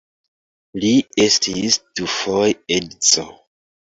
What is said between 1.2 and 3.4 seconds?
estis dufoje edzo.